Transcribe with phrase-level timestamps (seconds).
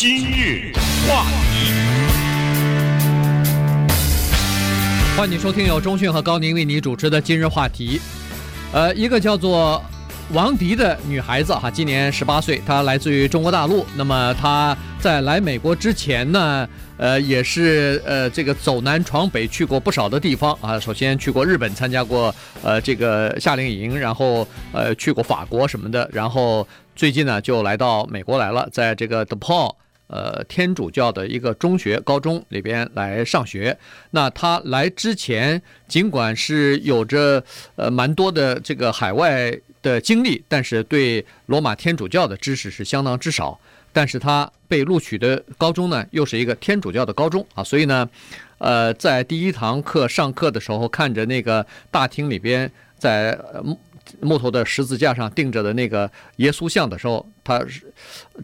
[0.00, 0.72] 今日
[1.08, 1.72] 话题，
[5.16, 8.00] 欢迎收听由中讯和高宁为你主持的今日话题。
[8.72, 9.84] 呃，一个叫做
[10.32, 13.84] 王迪的女孩子哈，今年十八岁，她来自于中国大陆。
[13.96, 20.78] 那么她在来美国之前呢，呃，也是呃这个走南闯北去过不少的地方啊。
[20.78, 29.74] 首先去过日本参加过呃这个夏令营，然后呃去过法国什么的，然后最近呢就来到美国来了，在这个 The Paul
[30.08, 33.78] 呃天主教的一个中学高中里边来上学。
[34.10, 37.42] 那他来之前尽管是有着
[37.76, 43.58] 呃蛮多的这个海外的经历，但是对罗马天主教的知识是相当之少。
[43.90, 48.08] 但是他被录取的高中呢，又是一个天主教的高中啊，所以呢，
[48.58, 53.36] 呃，在第一堂课上课的时候，看着那个大厅里边在
[54.20, 57.64] 木头的十字架上钉着的那个耶稣像的时候，他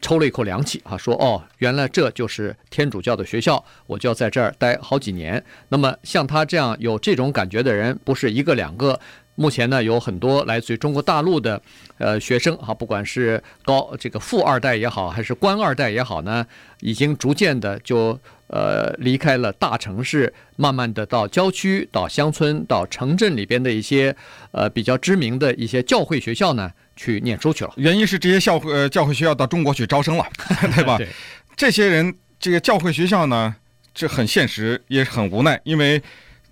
[0.00, 8.98] 抽了一口凉气啊，说：“哦，原来这就是天主教的学校，我就要在这儿待好几年。”那么像他这样有这种感觉的人，不是一个两个。
[9.36, 11.60] 目前呢，有很多来自于中国大陆的
[11.98, 16.46] 呃学生啊，不管是高这个富二代也好，还是官二代也好呢，
[16.78, 18.16] 已经逐渐的就
[18.54, 24.14] 呃离开了大城市，慢慢的到郊区、到乡村、到城镇里边的一些
[24.52, 27.72] 呃比较知名的一些教会学校呢去念书去了。
[27.76, 30.24] 原因是这些教会呃教会学校到中国去招生了，
[30.76, 30.96] 对吧？
[30.98, 31.08] 对。
[31.56, 33.56] 这些人这个教会学校呢，
[33.92, 36.00] 这很现实，也很无奈，因为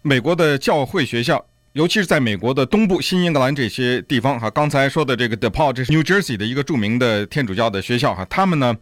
[0.02, 1.46] 美国的教会学校。
[1.74, 8.76] 尤其是在美国的东部、新英格兰这些地方，哈，刚才说的这个 DePaul，这是 New Jersey 的一个著名的天主教的学校，哈，他们呢，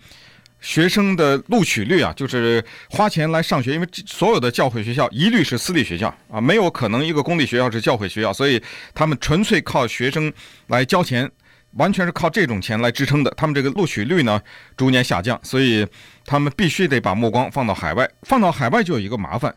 [0.60, 8.62] 学生的录取率啊，就是花钱来上学，因为所有的教会学校一律是私立学校啊，没有可能一个公立学校是教会学校，所以
[8.94, 10.32] 他们纯粹靠学生
[10.66, 11.30] 来交钱，
[11.72, 13.30] 完全是靠这种钱来支撑的。
[13.36, 14.40] 他们这个录取率呢，
[14.76, 15.86] 逐年下降，所以
[16.24, 19.54] 他们必须得把目光放到海外，放到海外就有一个麻烦，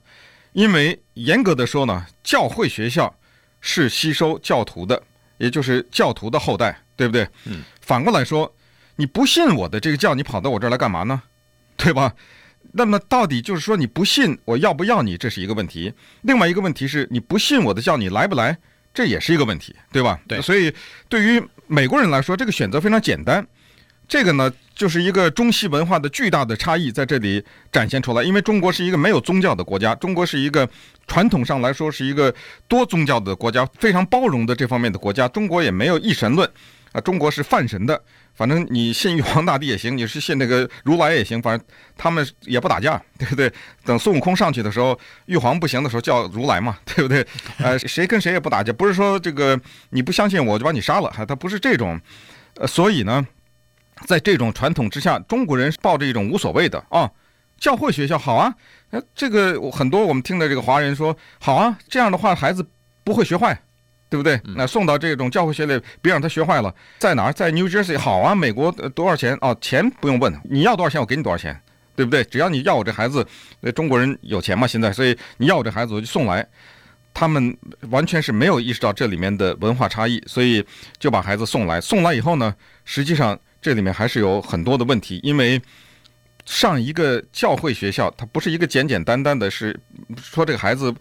[0.54, 3.14] 因为严格的说呢，教会学校。
[3.66, 5.02] 是吸收教徒的，
[5.38, 7.26] 也就是教徒的后代，对不对？
[7.46, 7.64] 嗯。
[7.80, 8.54] 反过来说，
[8.96, 11.22] 你不信我的这个教，你跑到我这儿来干嘛呢？
[11.76, 12.14] 对吧？
[12.74, 15.94] 那么到底就是说，你不信我要不要你，这是一个问题。
[16.22, 18.58] 另外一个问题是，你不信我的教，你来不来，
[18.94, 20.20] 这也是一个问题，对吧？
[20.28, 20.42] 对。
[20.42, 20.74] 所以
[21.08, 23.46] 对于美国人来说，这个选择非常简单。
[24.08, 28.22] 这个呢，就是一个中西文化的巨大的差异在这里展现出来。
[28.22, 30.68] 因为中国是一个没有宗教的国家，中国是一个
[31.08, 32.34] 传统上来说是一个
[32.68, 35.28] 多宗教的国家，非常包容的这方面的国家。
[35.28, 36.50] 中国也没有一神论，
[36.94, 38.02] 啊，中国是泛神的。
[38.34, 41.68] 反正你信玉皇大帝也行，你是信那个如来也行，反正
[41.98, 43.52] 他们也不打架，对不对？
[43.84, 47.28] 等孙悟空上去的时候，玉皇不行的时候叫如来嘛，对不对？
[47.58, 49.60] 呃，谁跟谁也不打架，不是说这个
[49.90, 52.00] 你不相信我就把你杀了，哈，他不是这种。
[52.56, 53.28] 呃，所以呢。
[54.08, 57.10] 在这种传统之下，中国人是抱着一种无所谓的啊，
[57.58, 58.54] 教会学校好啊，
[58.90, 62.66] 呃，这个很多我们听的这个华人说好啊，这样的话孩子
[63.06, 63.58] 不会学坏，
[64.14, 64.40] 对不对？
[64.56, 66.72] 那送到这种教会学里，别让他学坏了。
[67.00, 67.34] 在哪儿？
[67.34, 69.36] 在 New Jersey 好啊，美国多少钱？
[69.42, 71.60] 哦，钱不用问，你要多少钱我给你多少钱，
[71.96, 72.24] 对不对？
[72.26, 73.26] 只要你要我这孩子，
[73.62, 76.48] 那中国人有钱嘛，现在，所以你要我这孩子我就送来。
[77.12, 77.58] 他们
[77.90, 80.64] 完全是没有意识到这里面的文化差异，所以
[81.00, 81.82] 就把孩子送来。
[81.82, 82.54] 送来以后呢，
[82.86, 83.40] 实际上。
[83.64, 85.58] 这里面还是有很多的问题，因为
[86.46, 89.80] 上一个教会学校，它不是一个简简单单的，是
[90.18, 90.94] 说这个孩子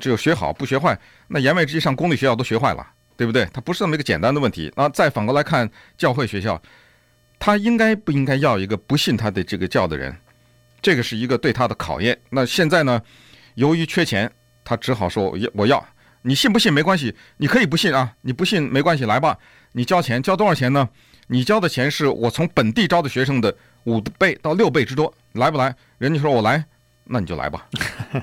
[0.00, 0.98] 只有学好不学坏。
[1.28, 2.86] 那言外之意，上公立学校都学坏了，
[3.16, 3.48] 对不对？
[3.52, 4.72] 它不是那么一个简单的问题。
[4.76, 6.60] 那再反过来看教会学校，
[7.38, 10.14] 他应该不应该要一个不信他的这个教的人？
[10.82, 12.18] 这个是一个对他的考验。
[12.30, 13.00] 那现在呢，
[13.54, 14.30] 由于缺钱，
[14.64, 15.88] 他只好说我要，我要
[16.22, 19.38] 你信不信没关系，你可以不信啊，你不信没关系，来吧，
[19.72, 20.88] 你交钱，交多少钱呢？
[21.30, 23.54] 你交的钱是我从本地招的学生的
[23.84, 25.74] 五倍到六倍之多，来不来？
[25.98, 26.64] 人家说我来，
[27.04, 27.66] 那你就来吧。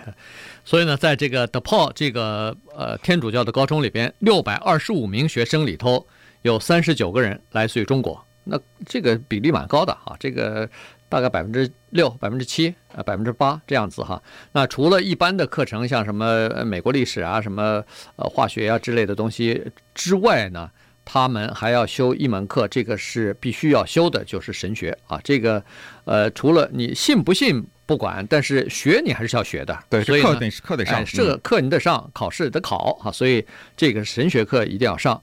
[0.64, 6.06] 所以呢，在这个 DePaul 这个呃天主教的高中里边，六百二十五名学生里头
[6.42, 10.68] 有三十九个人来自于中国，那这个比例蛮高的哈，这个
[11.08, 14.22] 大概百分之六、百分之七啊、百分之八这样子哈。
[14.51, 17.84] 那除了一般的课程，像什么美国历史啊、什么
[18.16, 20.69] 呃化学啊之类的东西之外呢，
[21.06, 25.22] 他们还要修一门课，这个是必须要修的，就是神学啊。
[25.24, 25.63] 这个，
[26.04, 29.78] 呃，除了你信不信不管，但是学你还是要学的。
[29.90, 33.12] 对，所以课得课得上，哎、这个课你得上，考试得考啊。
[33.12, 33.46] 所以
[33.78, 35.22] 这个神学课一定要上。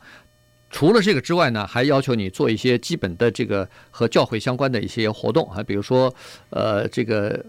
[0.70, 6.14] 除了这个之外呢，还要求你做一些基本的这个和教会相关的一些活动啊，比如说，
[6.50, 7.44] 呃，这个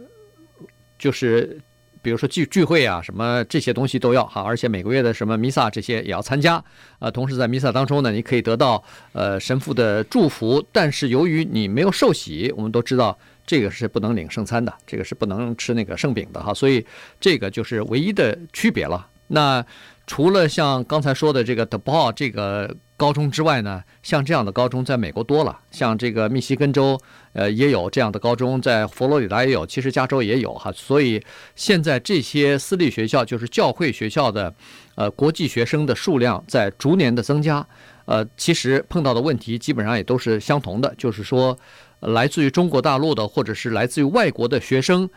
[0.97, 1.61] 就是。
[2.03, 6.63] 比如说聚聚会啊，什么这些东西都要哈，而且每个月的什么弥撒这些也要参加，
[6.99, 8.83] 呃，同时在弥撒当中呢，你可以得到
[9.13, 13.17] 呃神父的祝福，但是由于你没有受洗，我们都知道
[13.47, 16.85] 这个是不能领圣餐的，这个是不能吃那个圣饼的哈，所以
[17.19, 19.07] 这个就是唯一的区别了。
[19.27, 19.65] 那
[20.05, 26.99] 除了像刚才说的这个 DePaul 这个高中之外呢，像这样的高中在美国多了，像这个密西根州，
[27.31, 30.71] 呃，也有这样的高中，在佛罗里达也有，其实加州也有哈。
[30.73, 31.21] 所以
[31.55, 34.53] 现在这些私立学校，就是教会学校的，
[34.95, 37.65] 呃，国际学生的数量在逐年的增加。
[38.05, 41.57] 呃，其实碰到的问题基本上也都是相同的，就是说，
[42.01, 45.09] 来自于中国大陆的或者是来自于外国的学生。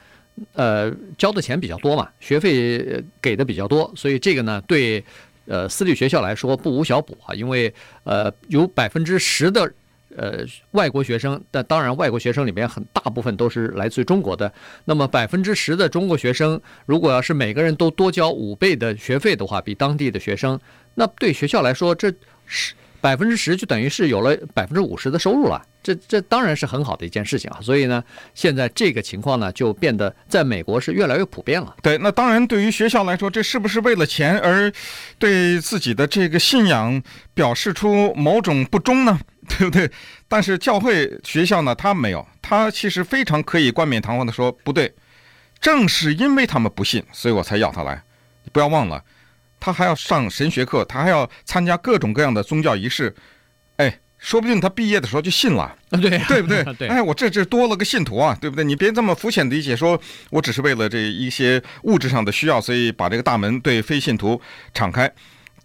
[0.52, 5.02] 呃，交的钱比较多嘛，学费给的比较多，所以这个呢，对
[5.46, 7.72] 呃私立学校来说不无小补啊，因为
[8.04, 9.72] 呃有百分之十的
[10.14, 14.52] 呃外国学生，但当然外国学生里面很大部分都是来自于中国的，
[14.84, 20.60] 那么百分之十的中国学生，如果要是每个人都多交五倍的学费的话，比当地的学生，
[20.94, 22.12] 那对学校来说，这
[22.46, 22.74] 是。
[23.00, 27.58] 百分之十就等于是有了百分之五十的收入了，这这当然是很好的一件事情啊。
[27.60, 28.02] 所以呢，
[28.34, 31.74] 现在这个情况呢，就变得在美国是越来越普遍了。
[31.82, 34.72] 对，那当然对于学校来说，这是不是为了钱而
[35.18, 37.02] 对自己的这个信仰
[37.34, 39.18] 表示出某种不忠呢？
[39.48, 39.88] 对不对？
[40.26, 44.92] 但是教会学校呢，他没有，他其实非常可以冠冕堂皇的说，不对，
[45.60, 48.02] 正是因为他们不信，所以我才要他来。
[48.52, 49.02] 不要忘了。
[49.58, 53.14] 他还要上神学课，他还要参加各种各样的宗教仪式，
[53.76, 56.88] 哎，说不定他毕业的时候就信了， 对对不 对？
[56.88, 58.64] 哎，我这这多了个信徒啊，对不对？
[58.64, 60.00] 你别这么肤浅的理解，说
[60.30, 64.40] 我只是为了这一些物质上的需要，所以把这个大门对非信徒
[64.72, 65.12] 敞开。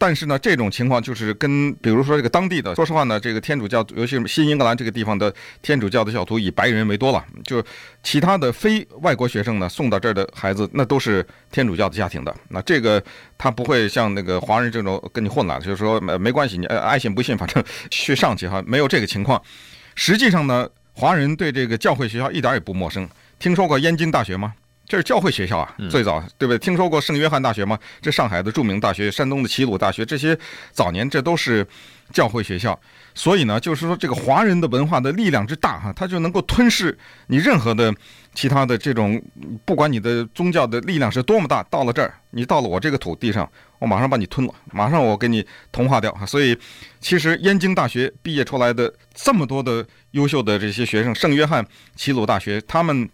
[0.01, 5.31] 但是呢，这种情况就是跟，比如说这个当地的，说实话呢，这个天主教，尤其是新英格兰这个地方的
[5.61, 7.63] 天主教的教徒，以白人为多了，就
[8.01, 12.35] 其他的非外国学生呢，送到这儿的孩子，那都是天主教的家庭的。
[12.49, 12.99] 那这个
[13.37, 19.39] 他不会像那个华人这种跟你混了，就是说没没关系，你爱信不信，反正去上去哈，没有这个情况。
[19.93, 23.07] 实际上呢，华人对这个教会学校一点也不陌生，
[23.37, 24.55] 听说过燕京大学吗？
[24.91, 26.59] 这是教会学校啊，最早对不对？
[26.59, 27.79] 听说过圣约翰大学吗？
[28.01, 30.37] 这上海的著名大学，山东的齐鲁大学，这些
[30.73, 31.65] 早年这都是
[32.11, 32.77] 教会学校。
[33.15, 36.97] 所以呢，就是说这个华人的文化的力量之大哈，它就能够吞噬
[37.27, 37.93] 你任何的
[38.35, 39.21] 其他的这种，
[39.63, 43.49] 不管你的宗教的力量是多么大，到了这儿，你到了我这个土地上，
[43.79, 46.25] 我马上把你吞了，马上我给你同化掉哈。
[46.25, 46.53] 所以，
[46.99, 51.65] 其实燕京大学毕业出来的这么多的优秀的这些学生，圣约翰
[51.95, 53.09] 齐鲁大学他们。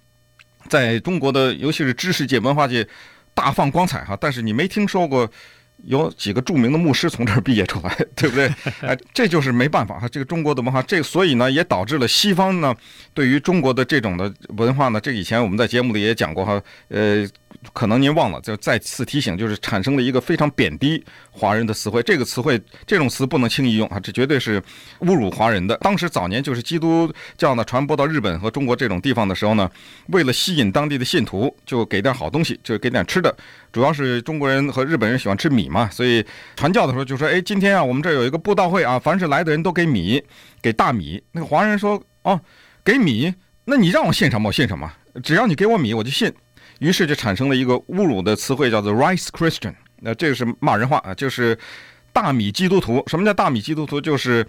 [0.69, 2.87] 在中国的，尤其是知识界、文化界，
[3.33, 4.17] 大放光彩哈。
[4.19, 5.29] 但是你没听说过
[5.85, 8.47] 有几个著名的牧师从这儿毕业出来，对不对？
[8.81, 10.07] 哎，这就是没办法哈。
[10.07, 12.75] 这个中国的文化，这所以呢，也导致了西方呢，
[13.13, 17.27] 对于中国的这种的文化呢，这以前我们在节目里也讲过哈，呃。
[17.73, 22.01] 可能您忘了，就再次提醒，就是产生了一个非常贬低华人的词汇。
[22.03, 24.61] 这个词汇，这种词不能轻易用啊，这绝对是
[25.01, 25.75] 侮辱华人的。
[25.77, 29.69] 当时早年就是基督教呢传播到日本和中国这种地方的时候呢，
[30.07, 33.35] 为了吸引当地的信徒，就给点好东西，就给点吃的。
[33.71, 36.25] 主要是中国人和日本人喜欢吃米嘛，所以
[36.55, 40.23] 传教的时候就说：“哎，今天啊，我们这有一个布道会啊，凡是来的人都给米，
[40.61, 42.39] 给大米。”那个华人说：“哦，
[42.83, 43.33] 给米，
[43.65, 44.91] 那你让我信什么我信什么，
[45.23, 46.31] 只要你给我米我就信。”
[46.79, 49.73] 于是就产生了一个侮辱的词汇，叫做 “rice Christian”。
[49.99, 51.57] 那这个是骂人话啊，就是
[52.13, 53.03] 大米基督徒。
[53.07, 53.99] 什么叫大米基督徒？
[53.99, 54.45] 就是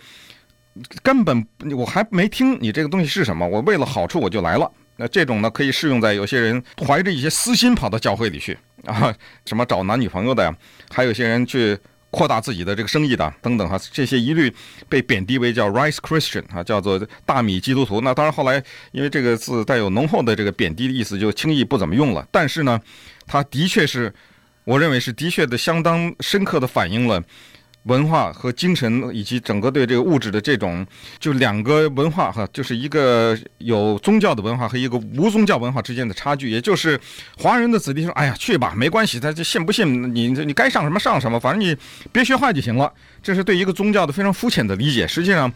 [1.02, 1.46] 根本
[1.76, 4.70] 我还没听你这个东西是什么，我为了好处我就来了。
[4.96, 9.14] 那这种呢，可以适用在有些人怀着一些私心跑到教会里去啊，
[9.46, 10.54] 什么找男女朋友的呀，
[10.90, 11.78] 还有些人去。
[12.10, 14.52] 扩大自己的这个生意的等等哈，这些一律
[14.88, 18.00] 被贬低为叫 rice Christian 啊，叫做大米基督徒。
[18.00, 18.62] 那当然后来
[18.92, 22.26] 因为这个字带有浓厚的这个贬低的意思，就轻易不怎么用了。
[22.30, 22.80] 但是呢，
[23.26, 24.12] 它的确是，
[24.64, 27.22] 我认为是的确的相当深刻的反映了。
[27.88, 30.86] 文化和精神，以及整个对这个物质的这种，
[31.18, 36.50] 就两个文化哈，就是一个有宗教的文化和一个无宗教文化之间的差距。
[36.50, 37.00] 也就是
[37.36, 41.76] 华人的子弟说：“哎呀，去吧，没关系，他就信不信你，你该上什么上什么，反正你
[42.12, 42.92] 别学坏就行了。”
[43.22, 45.08] 这是对一个宗教的非常肤浅的理解。
[45.08, 45.50] 实际上，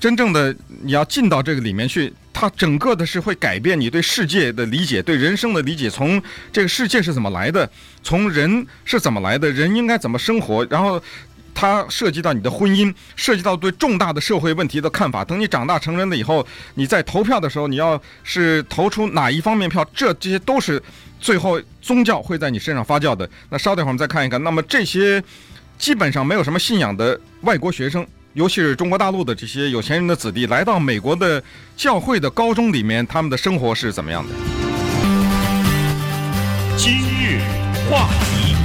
[0.00, 5.88] 真正的你要进到这个里面去，它整个的是会改变你对世界的理解，对人生的理解。
[5.88, 6.20] 从
[6.52, 7.68] 这个世界是怎么来的，
[8.02, 11.00] 从人是怎么来的，人应该怎么生活，然后。
[11.54, 15.24] 它涉及到你的婚姻，涉及到对重大的社会问题的看法。
[15.24, 20.80] 等你长大成人了以后，你在投票的时候，你要是投出哪一方面票，这这些都是
[21.18, 23.28] 最后宗教会在你身上发酵的。
[23.50, 24.42] 那稍等会儿我们再看一看。
[24.44, 25.22] 那么这些
[25.78, 31.42] 基本上没有什么信仰的外国学生，尤其是中国大陆的这些有钱人的子弟，来到美国的
[31.76, 34.34] 教会的高中里面，他们的生活是怎么样的？
[36.76, 37.40] 今日
[37.90, 38.57] 话题。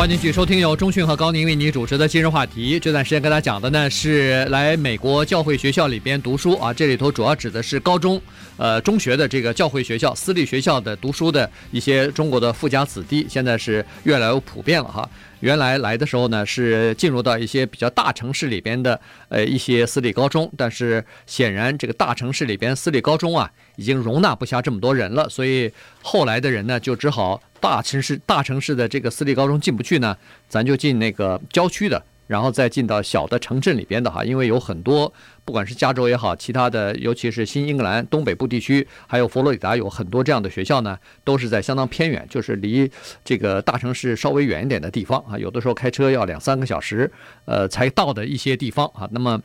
[0.00, 2.80] 欢迎继续收听由中讯和高宁为你主持的今日话题。
[2.80, 8.18] 这段时间跟大家讲的呢是来美国教会学校里边读书啊，这里头主要指的是高中、
[8.56, 15.06] 呃中学的这个教会学校、私立学校的读书的一些中国的富家子弟，现在是越来越普遍了哈。
[15.40, 30.16] 原来来的时候呢，是进入到一些比较大城市里边的呃一些私立高中，但是显然这个大城市里边私立高中啊，已经容纳不下这么多人了，所以后来的人呢，就只好大城市大城市的这个私立高中进不去呢，
[30.48, 32.02] 咱就进那个郊区的。
[32.26, 35.12] 然后再进到小的城镇里边的哈，因为有很多，
[35.44, 42.88] 不管是加州也好，其他的，尤其是新英格兰东北部地区，还有佛罗里达，有很多这样的学校呢，都是在相当偏远，就是离
[43.24, 47.10] 这个大城市稍微远一点的地方啊，有的时候开车要两三个小时，
[47.46, 49.08] 呃，才到的一些地方啊。
[49.10, 49.42] 那么，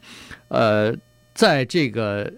[0.50, 0.94] 呃，
[1.34, 2.32] 在这个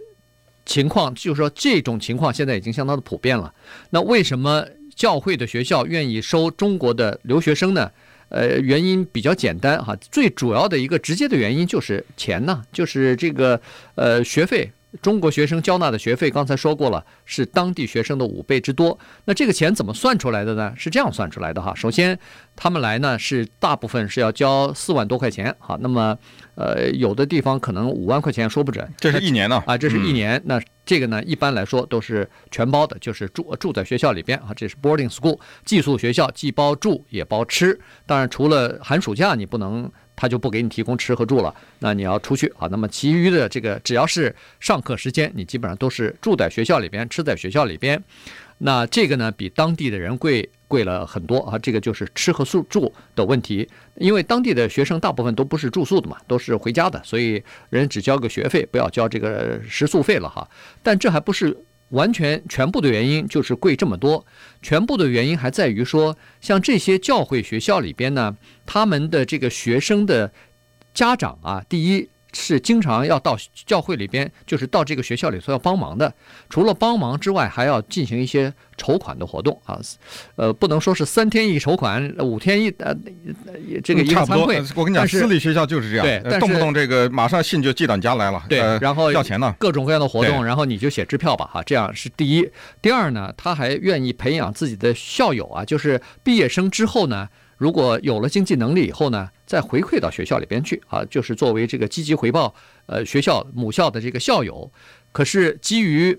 [0.66, 3.54] 情况，就是说这种情况现在已经相当的普遍了。
[3.90, 4.66] 那为什么
[4.98, 7.90] 教会的学校愿意收中国的留学生呢？
[8.30, 13.62] 呃，原因比较简单哈，最主要的一个直接的原因就是钱呢，就是这个
[13.96, 14.70] 呃学费。
[15.02, 18.98] 中国学生交纳的学费，刚才说过了，是当地学生的五倍之多。
[19.26, 20.74] 那这个钱怎么算出来的呢？
[20.78, 21.76] 是这样算出来的哈。
[21.76, 22.18] 首先，
[22.56, 25.78] 他们来呢是大部分是要交四万多块钱哈。
[25.82, 26.18] 那么，
[26.56, 28.90] 呃，有的地方可能五万块钱说不准。
[28.98, 30.42] 这是一年呢啊，这是一年。
[30.46, 34.54] 那这个呢，一般来说都是全包的，就是住住在学校里边啊。
[34.56, 37.78] 这是 boarding school 寄宿学校，既包住也包吃。
[38.06, 39.92] 当然，除了寒暑假你不能。
[40.18, 42.68] 他就不给你提供吃和住了，那你要出去啊。
[42.70, 48.04] 那么其余的这个只要是上课时间，你基本上都是住在学校里边，吃在学校里边。
[48.58, 51.58] 那这个呢，比当地的人贵贵了很多啊。
[51.60, 60.50] 这个就是吃和宿住的问题，因为当地的学生大部分都不是住宿的嘛，都是回家的，所以人只交个学费，不要交这个食宿费了哈。
[60.84, 61.56] 但这还不是。
[61.90, 64.26] 完全全部的原因就是贵这么多，
[64.62, 70.32] 全部的原因还在于说，像这些教会学校里边呢，他们的这个学生的
[70.94, 72.10] 家长啊，第一。
[72.40, 76.14] 是经常要到教会里边，就是到这个学校里头要帮忙的。
[76.50, 79.80] 除了帮忙之外，还要进行一些筹款的活动啊。
[80.36, 82.96] 呃，不能说是三天一筹款，五天一呃，
[83.84, 84.64] 这个一个餐会。
[84.76, 88.44] 我跟你讲，私立学校就是这样，对，但动不动这个马上信就寄到你家来了。
[88.48, 92.48] 对，然后要钱呢，各种各样的活动，然后你就写支票吧，哈，这样是第一。
[92.82, 97.28] 第二呢，他还愿意培养自己的校友啊，就是毕业生之后呢。
[97.58, 102.54] 如果有了经济能力以后呢，再回馈到学校里边去啊，就是作为这个积极回报，
[102.86, 104.72] 呃，学校母校的这个校友。
[105.12, 106.18] 可是基于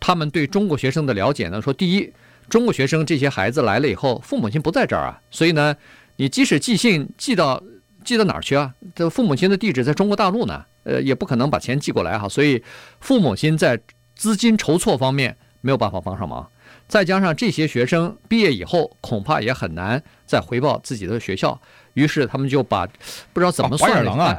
[0.00, 2.10] 他们对中国学生的了解呢，说第一，
[2.48, 5.76] 中国学生这些孩子来了以后，父母亲不在这儿啊，所以呢，
[6.16, 7.62] 你即使寄信寄到
[8.02, 8.72] 寄到哪儿去啊？
[8.94, 12.62] 这父母亲的地址在中国大陆呢，呃，也不可能把钱寄过来哈，所以
[13.00, 13.78] 父母亲在
[14.16, 16.48] 资金筹措方面没有办法帮上忙。
[16.86, 21.60] 再加上这些学生毕业以后，恐怕也很难再回报自己的学校，
[21.94, 22.86] 于是他们就把
[23.32, 24.36] 不知道怎么算了啊，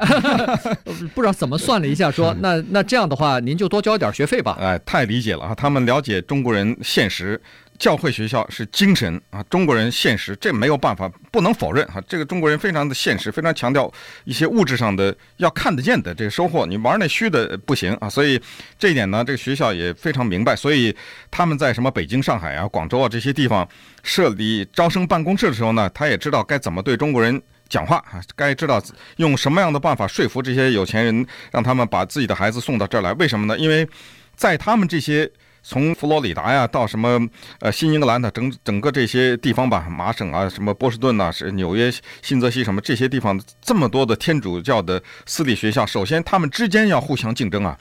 [1.14, 4.56] 不知道怎么算了一下， 说 那那这样的话，您就多交点学费吧。
[4.60, 7.40] 哎，太理解了啊，他们了解中国人现实。
[7.78, 12.00] 教会学校是精神啊，中国人现实，这没有办法，不能否认哈。
[12.08, 13.92] 这个中国人非常的现实，非常强调
[14.24, 18.08] 一些物质上的要看得见的这个收获，你玩那虚的不行啊。
[18.08, 18.40] 所以
[18.78, 20.56] 这一点呢，这个学校也非常明白。
[20.56, 20.94] 所以
[21.30, 23.68] 他们在什么北京、上海啊、广州啊这些地方
[24.02, 28.82] 设立招生办公室的时候呢，他也知道该怎么对中国人讲话啊，该知道
[29.16, 33.12] 用什么样的办法说服这些有钱人，让他们把自己的孩子送到这儿来。
[33.14, 33.58] 为什么呢？
[33.58, 33.86] 因为
[34.34, 35.30] 在他们这些。
[35.68, 37.20] 从佛罗里达呀到什么
[37.58, 41.92] 呃新英格兰的整整个这些地方吧，麻省啊，什么波士顿呐，是纽约、
[42.22, 47.76] 新泽西什么这些地方，这么多的天主教的私立学校，首先他们之间要互相竞争啊。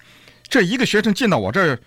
[0.49, 1.79] 这一个学生进到我这儿，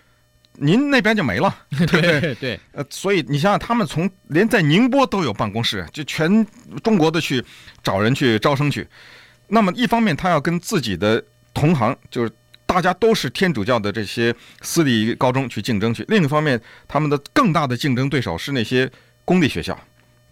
[0.52, 2.20] 您那边就没了， 对不对？
[2.20, 2.60] 对，对。
[2.70, 6.46] 呃，所以你想想，他们从连在宁波都有办公室，就全
[6.84, 7.44] 中国的去
[7.82, 8.86] 找人去招生去。
[9.48, 12.30] 那么一方面，他要跟自己的同行就是。
[12.68, 18.88] 大家都是天主教的这些私立高中去竞争去，另一方面，他们的更大的竞争对手是那些
[19.24, 19.76] 公立学校，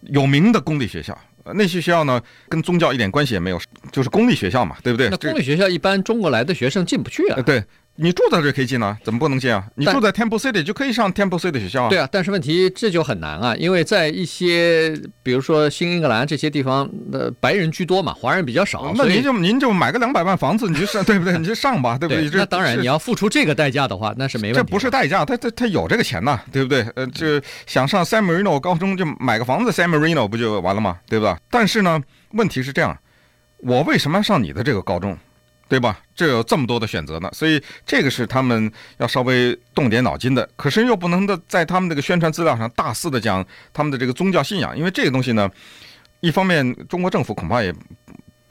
[0.03, 1.19] 有名的公立学校。
[1.55, 3.59] 那些学校呢，跟宗教一点关系也没有，
[3.91, 5.09] 就是公立学校嘛，对不对？
[5.09, 7.41] 那公立学校一般中国来的学生进不去啊。
[7.41, 7.65] 对。
[7.99, 9.65] 你住在这可以进啊，怎么不能进啊？
[9.75, 11.89] 你住在 Temple City 就可以上 Temple City 学校啊。
[11.89, 18.93] 对啊，但是问题这就很难啊，因为在一些比如说新英格兰这些地方呃白人居多嘛，华人比较少。
[18.97, 21.39] 那您就您就买个两百万房子，你就上 对不对？
[21.39, 22.29] 你就上吧， 对不对？
[22.35, 24.59] 那当然，你要付出这个代价的话，那是没问题。
[24.59, 26.87] 这不是代价，他他他有这个钱呐，对不对？
[26.97, 30.99] 呃，就想上 San Marino 高中就买个房子 San Marino 不就完了吗？
[31.09, 31.39] 对吧？
[31.51, 32.01] 但是呢，
[32.33, 32.97] 问题是这样，
[33.59, 35.17] 我为什么要上你的这个高中？
[35.69, 35.99] 对吧？
[36.15, 40.49] 这有这么多的选择呢，所以这个是他们要稍微动点脑筋的。
[40.57, 45.51] 可是又不能的在他们这个宣传资料上大肆的讲他们的这个宗教信仰，因为这个东西呢，
[46.21, 47.75] 一方面中国政府恐怕也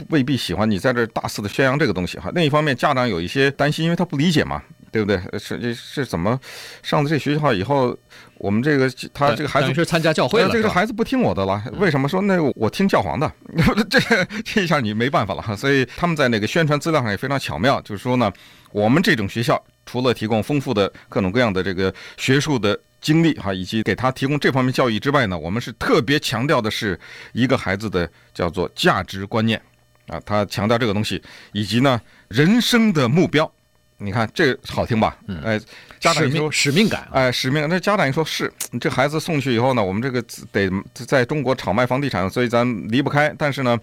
[0.09, 2.29] 未必喜欢你在这大肆的宣扬这个东西哈。
[2.35, 4.61] 另一方面，家长有一些担心，因为他不理解嘛。
[4.95, 5.39] 对不对？
[5.39, 6.39] 是这是怎么
[6.81, 7.97] 上的这学校以后，
[8.37, 11.61] 我们这个他这个孩子是参加教会了，这个孩子不听我的了。
[11.77, 13.29] 为什么说那我听教皇的？
[13.89, 13.99] 这
[14.45, 15.53] 这一下你没办法了哈。
[15.53, 18.31] 所以他们在那个宣传资料上也非常巧妙，就是说呢，
[18.71, 26.97] 我们这种学校除了提供丰富的各种各样的这个学术的经历哈，以及给他提供这方面教育之外呢，我们是特别强调的是
[27.33, 29.61] 一个孩子的叫做价值观念
[30.07, 31.21] 啊，他强调这个东西，
[31.51, 31.99] 以及呢
[32.29, 33.51] 人生的目标。
[33.97, 35.17] 你看这好听吧？
[35.43, 35.57] 哎，
[36.01, 37.65] 家长一说使命感，哎，使命。
[37.69, 40.21] 那家长一说是，这孩子送去以后呢，我们这个
[40.51, 43.33] 得在中国炒卖房地产，所以咱离不开。
[43.37, 43.79] 但是呢，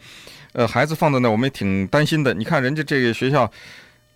[0.52, 2.34] 呃，孩子放在那，我们也挺担心的。
[2.34, 3.50] 你看人家这个学校，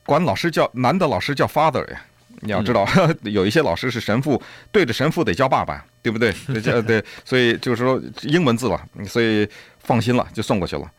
[0.04, 2.02] 管老师叫男的老师叫 father 呀，
[2.40, 2.86] 你要知道，
[3.24, 6.30] 有一些老师是神父，对着神父得叫爸爸，对不对？
[6.46, 9.48] 对 对，所以就是说英文字了，所以
[9.82, 10.90] 放心了，就送过去了。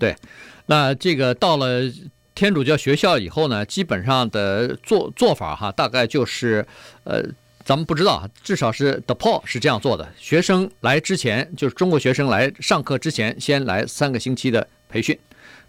[0.00, 0.16] 对，
[0.66, 1.82] 那这个到了。
[2.34, 6.66] 天主教学校以后呢，基本上的做做法哈，大概就是，
[7.04, 7.22] 呃，
[7.62, 10.08] 咱们不知道，至少是 The Paul 是这样做的。
[10.18, 15.16] 学生来之前，就是中国学生来上课之前，先来三个星期的培训。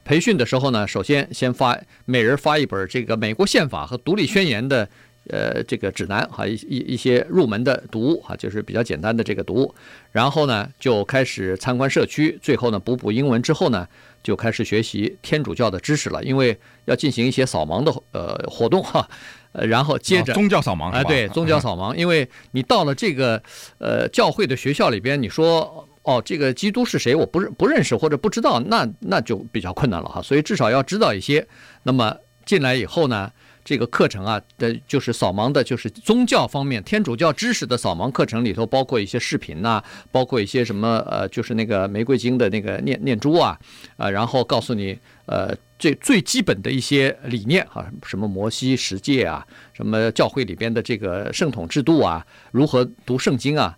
[0.05, 4.87] 培训的时候呢，首先先发每人发一本这个美国宪法和独立宣言的，
[5.29, 9.75] 呃，这个指南哈，一一一些入门的读物哈，就是比较简单的这个读物。
[10.13, 13.85] 然后呢，就开始参观社区，最后呢，补补英文之后呢。
[14.23, 19.07] 就开始学习天主教的知识了，因为要进行一些扫盲的呃活动哈，
[19.51, 23.41] 呃，然后接着宗教扫盲啊，对，宗教扫盲，因为你到了这个
[23.77, 27.13] 呃教会的学校里边，你说哦，这个基督是谁？
[27.13, 31.45] 我不认不认识或者不知道，那那就比较困难了哈，所以至少要知道一些。
[31.83, 32.15] 那么
[32.45, 33.31] 进来以后呢？
[33.63, 43.57] 这个课程啊的，就是扫盲的，就是宗教方面天主教知识的扫盲课程里头，包括一些视频呐，包括一些什么呃，就是那个玫瑰经的那个念念珠啊，
[43.97, 53.77] 啊，然后告诉你呃最最基本的一些理念啊，什么摩西十诫啊，什么教会里边的这个圣统制度啊，如何读圣经啊，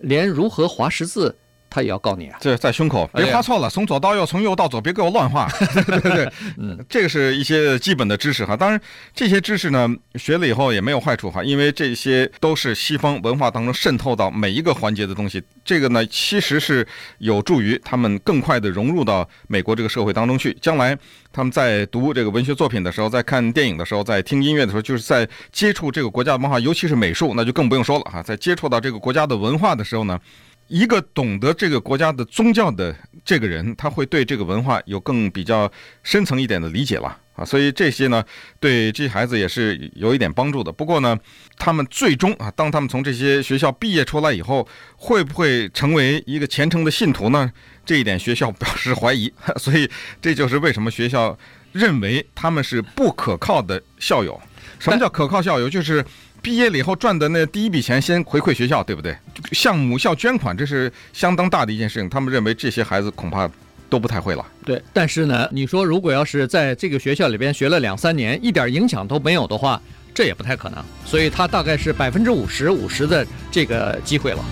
[0.00, 1.36] 连如何划十字。
[1.76, 2.38] 他也要告你啊！
[2.40, 5.46] 这在胸口，别画错了，从左到右，从右到左，别给我乱画。
[5.84, 8.56] 对 对对， 嗯，这个是一些基本的知识哈。
[8.56, 8.80] 当然，
[9.14, 15.42] 这些知识呢，学了以后也没有坏处哈，因为这些都是西方文化当中渗透到每一个环节的东西。
[15.66, 16.86] 这个呢，其实是
[17.18, 20.56] 有助于他们更快的融入到美国这个社会当中去。
[20.62, 20.96] 将来
[21.30, 28.22] 他们在读这个文学作品的时候，在看电影的时候，在听音乐的时候，就是在接触这个国家的文化，尤其是美术，那就更不用说了哈。
[28.22, 30.18] 在接触到这个国家的文化的时候呢。
[30.68, 35.70] 一个懂得这个国家的宗教的这个人，他会对这个文化有更比较
[36.02, 38.24] 深层一点的理解了啊，所以这些呢，
[38.58, 40.72] 对这些孩子也是有一点帮助的。
[40.72, 41.16] 不过呢，
[41.56, 47.52] 他们最终啊，当他们从这些学校毕业出来以后，会不会成为一个虔诚的信徒呢？
[47.84, 49.32] 这一点学校表示怀疑。
[49.58, 49.88] 所以
[50.20, 51.38] 这就是为什么学校
[51.72, 54.40] 认为他们是不可靠的校友。
[54.78, 55.70] 什么叫可靠校友？
[55.70, 56.04] 就是。
[56.42, 59.16] 毕业了以后赚的那第一笔钱先回馈学校，对不对？
[59.52, 62.08] 向母校捐款，这是相当大的一件事情。
[62.08, 63.50] 他们认为这些孩子恐怕
[63.88, 64.46] 都不太会了。
[64.64, 69.80] 对，但是呢，你说如果要是在这个学校里边学了两三年，一点影响都没有的话，
[70.14, 70.84] 这也不太可能。
[71.04, 74.44] 所以他大概是百分之五十五十的这个机会了。